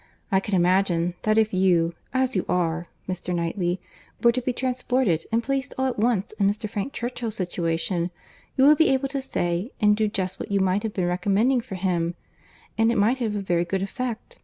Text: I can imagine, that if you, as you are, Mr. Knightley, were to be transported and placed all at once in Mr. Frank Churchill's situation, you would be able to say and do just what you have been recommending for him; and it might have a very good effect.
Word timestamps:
I 0.31 0.39
can 0.39 0.55
imagine, 0.55 1.13
that 1.21 1.37
if 1.37 1.53
you, 1.53 1.93
as 2.11 2.35
you 2.35 2.43
are, 2.49 2.87
Mr. 3.07 3.35
Knightley, 3.35 3.79
were 4.23 4.31
to 4.31 4.41
be 4.41 4.51
transported 4.51 5.27
and 5.31 5.43
placed 5.43 5.75
all 5.77 5.85
at 5.85 5.99
once 5.99 6.31
in 6.39 6.49
Mr. 6.49 6.67
Frank 6.67 6.91
Churchill's 6.91 7.35
situation, 7.35 8.09
you 8.57 8.65
would 8.65 8.79
be 8.79 8.89
able 8.89 9.09
to 9.09 9.21
say 9.21 9.71
and 9.79 9.95
do 9.95 10.07
just 10.07 10.39
what 10.39 10.49
you 10.49 10.59
have 10.65 10.93
been 10.95 11.05
recommending 11.05 11.61
for 11.61 11.75
him; 11.75 12.15
and 12.79 12.91
it 12.91 12.97
might 12.97 13.19
have 13.19 13.35
a 13.35 13.41
very 13.41 13.63
good 13.63 13.83
effect. 13.83 14.39